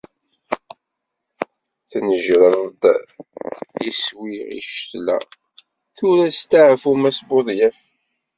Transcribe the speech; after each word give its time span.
Tneǧreḍ-d 1.89 2.81
iswi 3.89 4.33
i 4.57 4.59
ccetla, 4.67 5.17
tura 5.95 6.27
steεfu 6.39 6.91
Mass 7.01 7.19
Buḍyaf. 7.27 7.79